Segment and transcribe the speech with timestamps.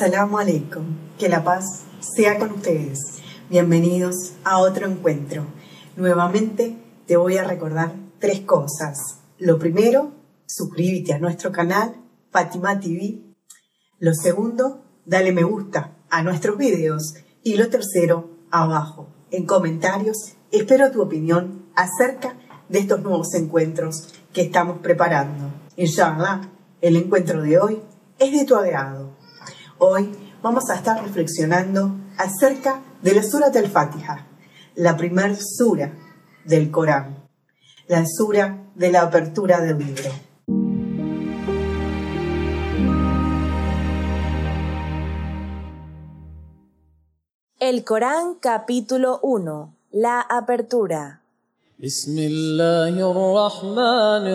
[0.00, 0.84] Assalamu alaikum.
[1.18, 3.18] Que la paz sea con ustedes.
[3.50, 5.44] Bienvenidos a otro encuentro.
[5.94, 6.74] Nuevamente
[7.06, 8.96] te voy a recordar tres cosas.
[9.36, 10.12] Lo primero,
[10.46, 11.96] suscríbete a nuestro canal
[12.30, 13.20] Fatima TV.
[13.98, 17.16] Lo segundo, dale me gusta a nuestros videos.
[17.42, 20.16] Y lo tercero, abajo, en comentarios,
[20.50, 22.38] espero tu opinión acerca
[22.70, 25.52] de estos nuevos encuentros que estamos preparando.
[25.76, 26.40] Inshallah,
[26.80, 27.82] el encuentro de hoy
[28.18, 29.09] es de tu agrado.
[29.79, 30.11] Hoy
[30.41, 34.27] vamos a estar reflexionando acerca de la Surat al-Fatiha,
[34.75, 35.93] la primer sura
[36.45, 37.27] del Corán,
[37.87, 40.11] la sura de la apertura del libro.
[47.59, 51.21] El Corán capítulo 1, la apertura.
[51.79, 54.25] بسم الله الرحمن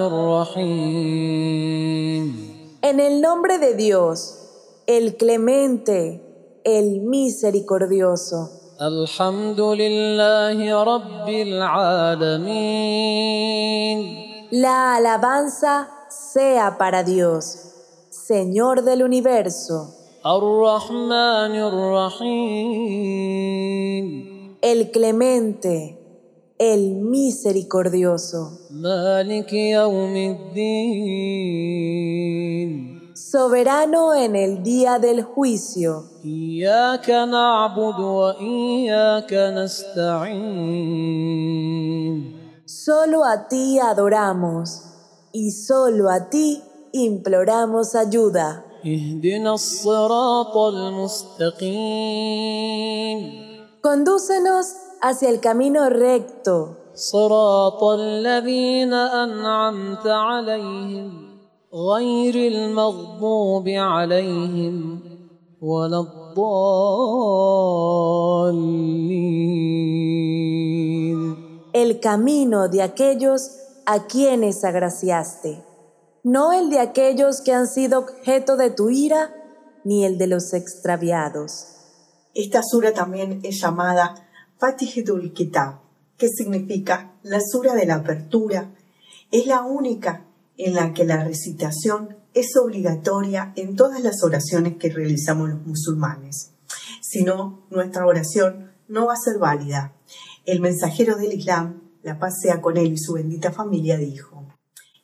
[0.52, 1.20] الرحيم
[2.82, 4.43] En el nombre de Dios,
[4.86, 6.20] el clemente,
[6.64, 8.60] el misericordioso.
[8.80, 11.28] الحمد لله رب
[12.90, 14.00] العالمين
[14.52, 17.58] La alabanza sea para Dios,
[18.08, 19.94] Señor del universo,
[20.26, 21.54] الرحمن
[23.20, 25.96] الرحيم el clemente,
[26.58, 31.40] el misericordioso, مالك يوم الدين
[33.15, 36.03] soberano en el día del juicio.
[42.65, 44.81] Solo a ti adoramos
[45.31, 48.65] y solo a ti imploramos ayuda.
[53.81, 56.77] Condúcenos hacia el camino recto.
[61.74, 65.00] غير المغضوب عليهم
[65.62, 66.90] ولا الضالين
[71.72, 73.50] el camino de aquellos
[73.86, 75.62] a quienes agraciaste,
[76.22, 79.34] no el de aquellos que han sido objeto de tu ira,
[79.84, 81.66] ni el de los extraviados.
[82.34, 84.14] Esta sura también es llamada
[84.58, 85.80] Fatihatul Kitab,
[86.16, 88.74] que significa la sura de la apertura.
[89.30, 90.23] Es la única
[90.57, 96.51] en la que la recitación es obligatoria en todas las oraciones que realizamos los musulmanes.
[97.01, 99.93] Si no, nuestra oración no va a ser válida.
[100.45, 104.47] El mensajero del Islam, la paz sea con él y su bendita familia, dijo,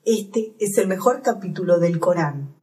[0.06, 2.56] Este es el mejor capítulo del Corán.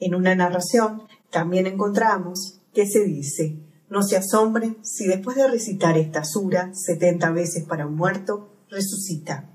[0.00, 3.56] En una narración también encontramos que se dice,
[3.88, 9.50] no se asombren si después de recitar esta sura 70 veces para un muerto, resucita.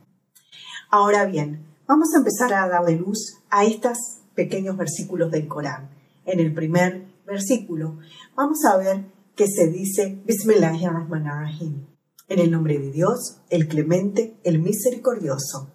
[0.89, 3.97] Ahora bien, vamos a empezar a darle luz a estos
[4.35, 5.89] pequeños versículos del Corán.
[6.25, 7.97] En el primer versículo
[8.35, 9.05] vamos a ver
[9.35, 11.87] que se dice Bismillahirrahmanirrahim.
[12.27, 15.71] En el nombre de Dios, el clemente, el misericordioso.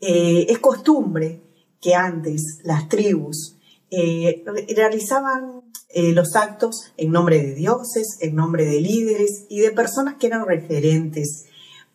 [0.00, 1.42] Eh, es costumbre
[1.80, 3.58] que antes las tribus
[3.90, 9.72] eh, realizaban eh, los actos en nombre de dioses, en nombre de líderes y de
[9.72, 11.44] personas que eran referentes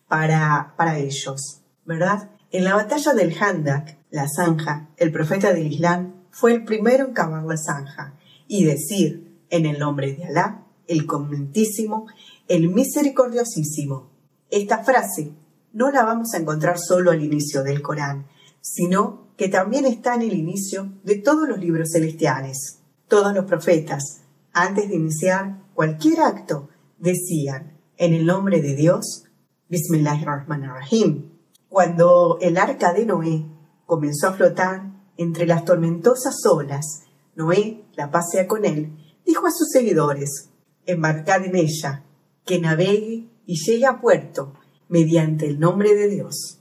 [0.06, 2.30] para, para ellos, ¿verdad?
[2.52, 7.14] En la batalla del Handak, la zanja, el profeta del Islam fue el primero en
[7.14, 8.14] cavar la zanja
[8.46, 12.08] y decir, en el nombre de Alá, el conventísimo,
[12.48, 14.10] el misericordiosísimo.
[14.50, 15.32] Esta frase
[15.72, 18.26] no la vamos a encontrar solo al inicio del Corán,
[18.60, 22.80] sino que también está en el inicio de todos los libros celestiales.
[23.08, 24.20] Todos los profetas,
[24.52, 26.68] antes de iniciar cualquier acto,
[26.98, 29.24] decían, en el nombre de Dios,
[29.70, 31.31] Bismillahirrahmanirrahim.
[31.72, 33.46] Cuando el arca de Noé
[33.86, 38.92] comenzó a flotar entre las tormentosas olas, Noé, la paz sea con él,
[39.24, 40.50] dijo a sus seguidores,
[40.84, 42.04] embarcad en ella,
[42.44, 44.52] que navegue y llegue a puerto
[44.90, 46.60] mediante el nombre de Dios.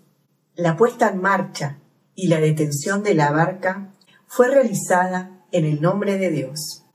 [0.56, 1.82] La puesta en marcha
[2.16, 3.94] y la detención de la barca
[4.28, 6.86] fue realizada en el nombre de Dios.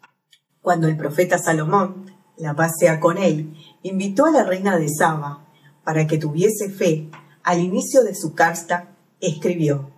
[0.63, 3.53] Cuando el profeta Salomón, la paz sea con él,
[3.83, 5.47] invitó a la reina de Saba
[5.85, 7.11] para que tuviese fe
[7.47, 9.93] al inicio de su carta, escribió,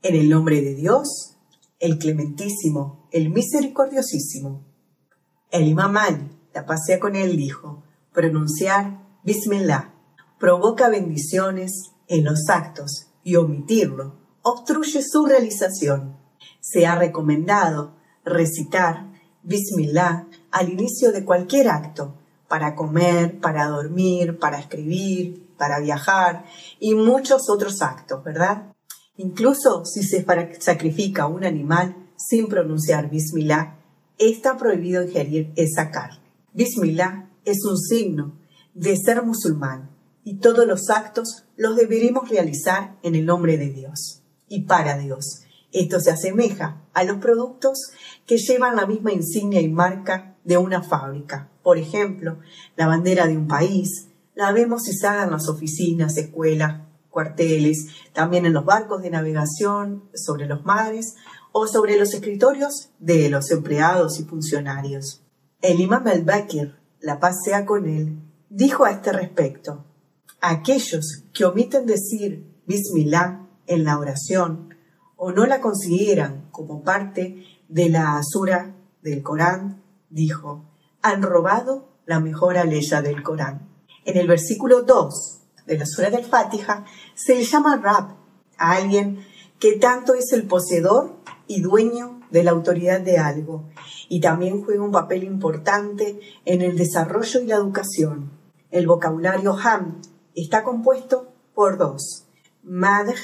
[0.00, 1.36] En el nombre de Dios,
[1.80, 4.64] el clementísimo, el misericordiosísimo.
[5.50, 7.82] El imam Ali, la paz sea con él, dijo,
[8.12, 9.92] pronunciar Bismillah
[10.38, 16.16] provoca bendiciones en los actos y omitirlo obstruye su realización.
[16.60, 19.10] Se ha recomendado recitar
[19.42, 22.14] Bismillah al inicio de cualquier acto,
[22.46, 26.44] para comer, para dormir, para escribir, para viajar
[26.78, 28.72] y muchos otros actos, ¿verdad?
[29.16, 30.24] Incluso si se
[30.60, 33.76] sacrifica un animal sin pronunciar Bismillah,
[34.18, 36.20] está prohibido ingerir esa carne.
[36.52, 38.38] Bismillah es un signo
[38.74, 39.90] de ser musulmán
[40.24, 45.42] y todos los actos los deberemos realizar en el nombre de Dios y para Dios.
[45.72, 47.90] Esto se asemeja a los productos
[48.26, 51.50] que llevan la misma insignia y marca de una fábrica.
[51.62, 52.38] Por ejemplo,
[52.76, 54.08] la bandera de un país,
[54.38, 60.46] la vemos izada en las oficinas, escuelas, cuarteles, también en los barcos de navegación, sobre
[60.46, 61.16] los mares
[61.50, 65.24] o sobre los escritorios de los empleados y funcionarios.
[65.60, 69.84] El imam al-Bakir, la paz sea con él, dijo a este respecto,
[70.40, 74.76] aquellos que omiten decir Bismillah en la oración
[75.16, 80.64] o no la consideran como parte de la asura del Corán, dijo,
[81.02, 83.68] han robado la mejor aleya del Corán.
[84.04, 86.84] En el versículo 2 de la sura del Fatiha
[87.14, 88.16] se le llama Rab
[88.56, 89.24] a alguien
[89.58, 91.16] que tanto es el poseedor
[91.46, 93.68] y dueño de la autoridad de algo
[94.08, 98.30] y también juega un papel importante en el desarrollo y la educación.
[98.70, 100.00] El vocabulario ham
[100.34, 102.26] está compuesto por dos,
[102.62, 103.14] madh,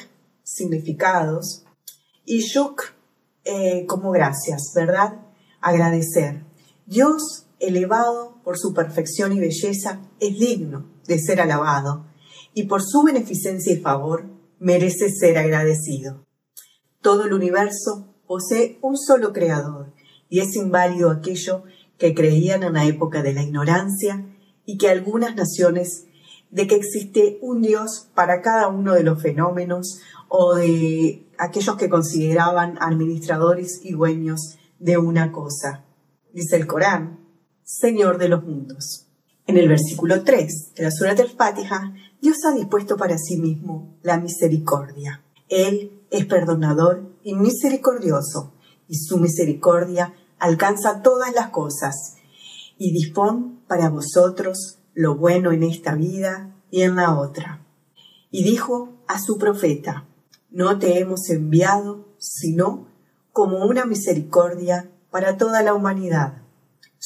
[0.43, 1.65] significados,
[2.25, 2.82] y shuk,
[3.44, 5.20] eh, como gracias, ¿verdad?
[5.61, 6.44] Agradecer.
[6.87, 12.06] Dios, elevado por su perfección y belleza, es digno de ser alabado
[12.52, 14.26] y por su beneficencia y favor
[14.58, 16.25] merece ser agradecido.
[17.00, 19.93] Todo el universo posee un solo creador
[20.29, 21.64] y es inválido aquello
[21.99, 24.26] que creían en la época de la ignorancia
[24.64, 26.06] y que algunas naciones
[26.50, 31.88] de que existe un Dios para cada uno de los fenómenos o de aquellos que
[31.88, 35.85] consideraban administradores y dueños de una cosa.
[36.32, 37.24] Dice el Corán,
[37.66, 39.06] Señor de los mundos.
[39.46, 43.96] En el versículo 3 de la Surah del Fatiha, Dios ha dispuesto para sí mismo
[44.02, 45.25] la misericordia.
[45.49, 48.52] Él es perdonador y misericordioso,
[48.87, 52.16] y su misericordia alcanza todas las cosas,
[52.76, 57.64] y dispone para vosotros lo bueno en esta vida y en la otra.
[58.31, 60.06] Y dijo a su profeta,
[60.50, 62.88] no te hemos enviado sino
[63.32, 66.44] como una misericordia para toda la humanidad.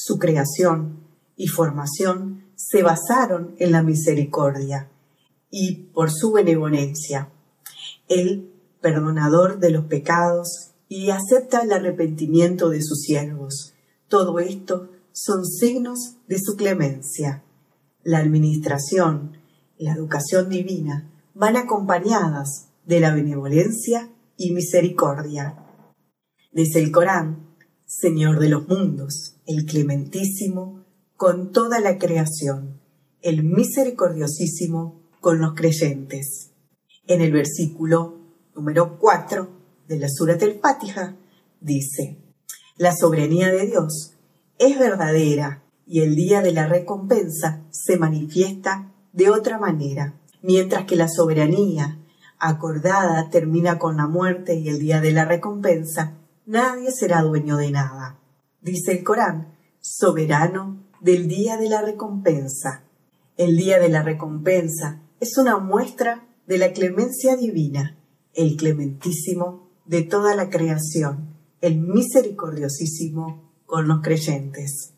[0.01, 1.03] Su creación
[1.35, 4.89] y formación se basaron en la misericordia
[5.51, 7.33] y por su benevolencia.
[8.07, 8.49] Él,
[8.79, 13.73] perdonador de los pecados, y acepta el arrepentimiento de sus siervos.
[14.07, 17.43] Todo esto son signos de su clemencia.
[18.01, 19.33] La administración,
[19.77, 25.57] la educación divina van acompañadas de la benevolencia y misericordia.
[26.53, 27.48] Desde el Corán,
[27.91, 30.85] Señor de los mundos, el clementísimo,
[31.17, 32.79] con toda la creación,
[33.23, 36.51] el misericordiosísimo con los creyentes.
[37.07, 38.19] En el versículo
[38.55, 39.49] número 4
[39.87, 41.17] de la Sura del Fatiha
[41.61, 42.19] dice,
[42.77, 44.13] la soberanía de Dios
[44.59, 50.13] es verdadera y el día de la recompensa se manifiesta de otra manera,
[50.43, 51.97] mientras que la soberanía
[52.37, 56.18] acordada termina con la muerte y el día de la recompensa,
[56.49, 58.19] nadie será dueño de nada.
[58.61, 62.85] Dice el Corán, soberano del día de la recompensa.
[63.37, 67.99] El día de la recompensa es una muestra de la clemencia divina,
[68.33, 74.95] el clementísimo de toda la creación, el misericordiosísimo con los creyentes,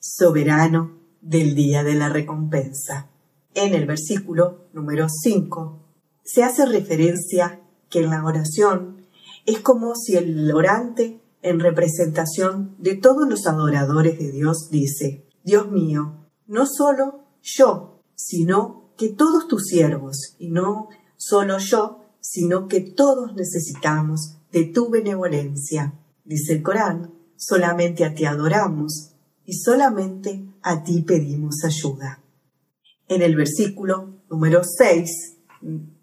[0.00, 3.10] soberano del día de la recompensa.
[3.54, 5.82] En el versículo número 5
[6.24, 7.60] se hace referencia
[7.90, 9.01] que en la oración
[9.46, 15.70] es como si el orante, en representación de todos los adoradores de Dios, dice, Dios
[15.70, 22.80] mío, no solo yo, sino que todos tus siervos, y no solo yo, sino que
[22.80, 25.98] todos necesitamos de tu benevolencia.
[26.24, 32.22] Dice el Corán, solamente a ti adoramos y solamente a ti pedimos ayuda.
[33.08, 35.38] En el versículo número 6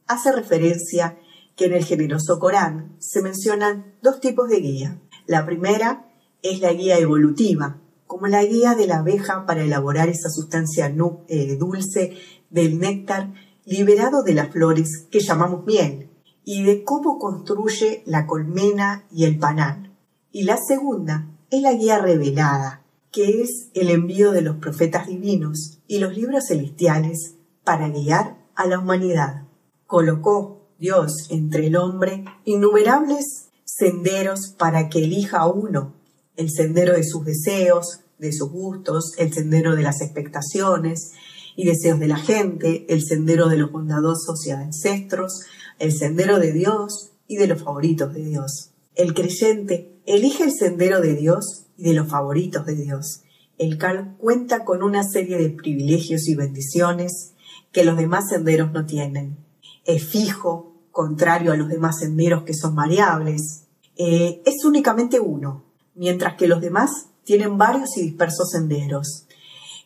[0.07, 1.17] hace referencia
[1.59, 5.01] que en el generoso Corán se mencionan dos tipos de guía.
[5.27, 6.09] La primera
[6.41, 10.95] es la guía evolutiva, como la guía de la abeja para elaborar esa sustancia
[11.27, 12.15] eh, dulce
[12.49, 13.33] del néctar
[13.65, 16.09] liberado de las flores que llamamos miel
[16.45, 19.93] y de cómo construye la colmena y el panal.
[20.31, 25.81] Y la segunda es la guía revelada, que es el envío de los profetas divinos
[25.87, 27.35] y los libros celestiales
[27.65, 29.43] para guiar a la humanidad.
[29.87, 35.93] Colocó Dios entre el hombre innumerables senderos para que elija uno,
[36.35, 41.11] el sendero de sus deseos, de sus gustos, el sendero de las expectaciones,
[41.55, 45.41] y deseos de la gente, el sendero de los bondadosos y ancestros,
[45.77, 48.71] el sendero de Dios y de los favoritos de Dios.
[48.95, 53.23] El creyente elige el sendero de Dios y de los favoritos de Dios,
[53.57, 57.33] el cual cuenta con una serie de privilegios y bendiciones
[57.73, 59.37] que los demás senderos no tienen.
[59.83, 60.68] Es fijo,
[60.99, 63.67] contrario a los demás senderos que son variables.
[63.95, 65.63] Eh, es únicamente uno,
[65.95, 66.89] mientras que los demás
[67.23, 69.25] tienen varios y dispersos senderos.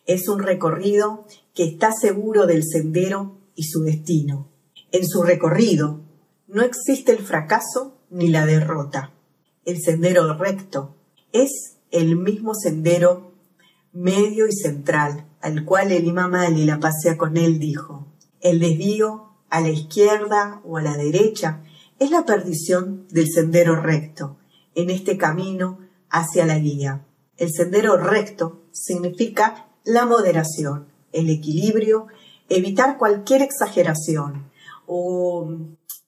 [0.08, 4.50] Es un recorrido que está seguro del sendero y su destino.
[4.92, 6.02] En su recorrido
[6.48, 9.14] no existe el fracaso ni la derrota.
[9.66, 10.96] El sendero recto
[11.32, 13.34] es el mismo sendero
[13.92, 18.08] medio y central al cual el imam Ali la pasea con él dijo,
[18.42, 21.62] el desvío a la izquierda o a la derecha
[22.00, 24.38] es la perdición del sendero recto
[24.74, 25.78] en este camino
[26.10, 27.06] hacia la guía.
[27.38, 32.08] El sendero recto significa la moderación, el equilibrio,
[32.50, 34.50] evitar cualquier exageración,
[34.88, 35.48] o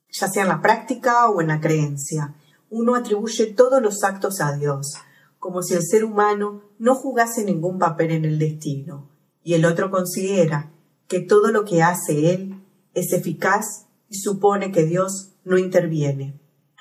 [0.10, 2.34] ya sea en la práctica o en la creencia.
[2.72, 4.96] Uno atribuye todos los actos a Dios,
[5.38, 9.08] como si el ser humano no jugase ningún papel en el destino,
[9.44, 10.72] y el otro considera
[11.08, 12.65] que todo lo que hace él
[12.96, 16.40] es eficaz y supone que Dios no interviene.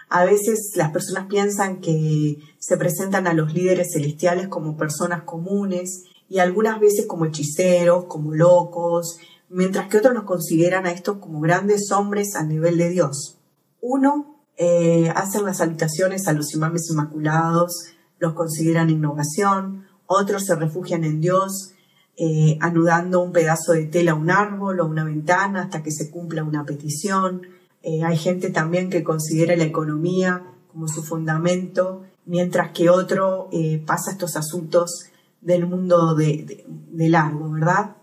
[0.08, 6.04] A veces las personas piensan que se presentan a los líderes celestiales como personas comunes
[6.28, 9.18] y algunas veces como hechiceros, como locos,
[9.48, 13.38] mientras que otros los consideran a estos como grandes hombres a nivel de Dios.
[13.80, 21.04] Uno eh, hacen las salutaciones a los imames inmaculados, los consideran innovación, otros se refugian
[21.04, 21.73] en Dios,
[22.16, 26.10] eh, anudando un pedazo de tela a un árbol o una ventana hasta que se
[26.10, 27.42] cumpla una petición.
[27.82, 33.48] Eh, hay gente también que considera la economía como su fundamento, mientras que otro
[33.86, 36.64] pasa estos asuntos del mundo de,
[37.08, 37.96] largo, ¿verdad?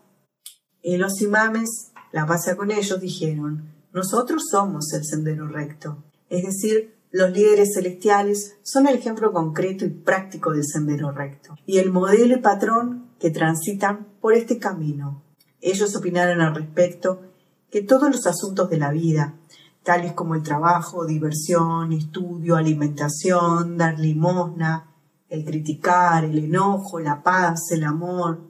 [0.81, 7.31] Los imames, la pasa con ellos, dijeron, nosotros somos el sendero recto, es decir, los
[7.31, 12.39] líderes celestiales son el ejemplo concreto y práctico del sendero recto y el modelo y
[12.39, 15.21] patrón que transitan por este camino.
[15.61, 17.21] Ellos opinaron al respecto
[17.69, 19.35] que todos los asuntos de la vida,
[19.83, 24.95] tales como el trabajo, diversión, estudio, alimentación, dar limosna,
[25.29, 28.49] el criticar, el enojo, la paz, el amor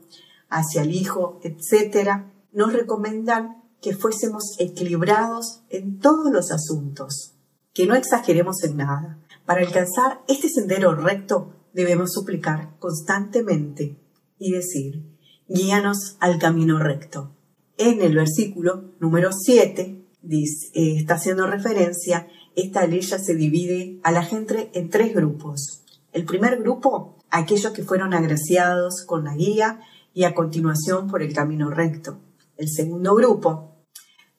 [0.49, 2.23] hacia el Hijo, etc.,
[2.53, 7.33] nos recomiendan que fuésemos equilibrados en todos los asuntos,
[7.73, 9.19] que no exageremos en nada.
[9.45, 13.97] Para alcanzar este sendero recto debemos suplicar constantemente
[14.41, 15.05] y decir,
[15.47, 17.35] guíanos al camino recto.
[17.77, 23.99] En el versículo número 7 dice, eh, está haciendo referencia, esta ley ya se divide
[24.03, 25.83] a la gente en tres grupos.
[26.11, 29.79] El primer grupo, aquellos que fueron agraciados con la guía
[30.13, 32.19] y a continuación por el camino recto.
[32.57, 33.85] El segundo grupo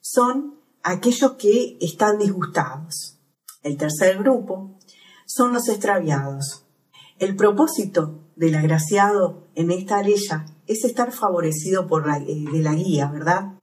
[0.01, 3.19] son aquellos que están disgustados.
[3.63, 4.77] El tercer grupo
[5.25, 6.65] son los extraviados.
[7.19, 10.15] El propósito del agraciado en esta ley
[10.67, 13.53] es estar favorecido por la, eh, de la guía, ¿verdad?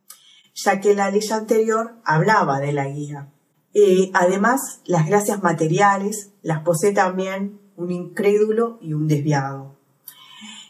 [0.54, 3.32] Ya que la ley anterior hablaba de la guía.
[3.74, 9.76] Eh, además, las gracias materiales las posee también un incrédulo y un desviado.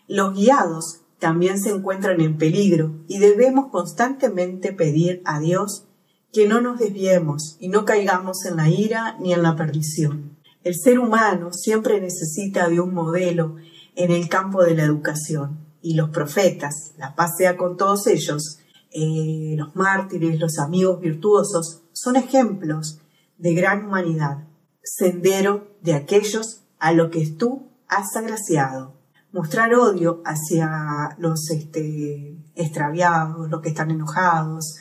[0.07, 5.87] Los guiados también se encuentran en peligro y debemos constantemente pedir a Dios
[6.33, 10.37] que no nos desviemos y no caigamos en la ira ni en la perdición.
[10.63, 13.57] El ser humano siempre necesita de un modelo
[13.97, 18.59] en el campo de la educación y los profetas, la paz sea con todos ellos,
[18.91, 23.01] eh, los mártires, los amigos virtuosos, son ejemplos
[23.39, 24.49] de gran humanidad,
[24.83, 29.01] sendero de aquellos a lo que tú has agraciado.
[29.33, 34.77] Mostrar odio hacia los este, extraviados, los que están enojados,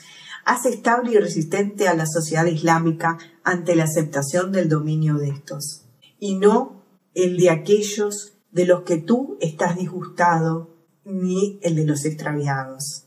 [0.50, 5.86] hace estable y resistente a la sociedad islámica ante la aceptación del dominio de estos,
[6.18, 6.82] y no
[7.14, 13.06] el de aquellos de los que tú estás disgustado, ni el de los extraviados.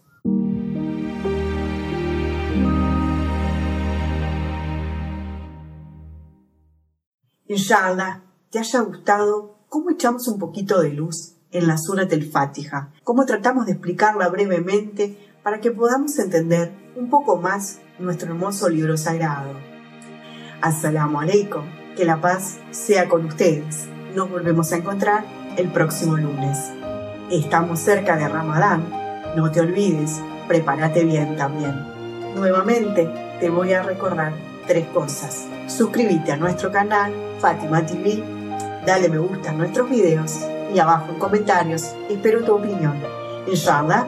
[7.48, 12.94] Inshallah, te haya gustado cómo echamos un poquito de luz en la Surat del Fatiha,
[13.04, 18.98] cómo tratamos de explicarla brevemente para que podamos entender un poco más nuestro hermoso libro
[18.98, 19.52] sagrado.
[20.62, 21.64] Assalamu alaikum,
[21.96, 23.86] que la paz sea con ustedes.
[24.16, 25.26] Nos volvemos a encontrar
[25.58, 26.72] el próximo lunes.
[27.30, 28.84] Estamos cerca de Ramadán,
[29.36, 31.76] no te olvides, prepárate bien también.
[32.36, 33.10] Nuevamente
[33.40, 34.34] te voy a recordar
[34.66, 35.46] tres cosas.
[35.68, 38.24] Suscríbete a nuestro canal Fátima TV
[38.86, 40.40] dale me gusta a nuestros videos
[40.74, 42.96] y abajo en comentarios espero tu opinión.
[43.48, 44.08] Inshallah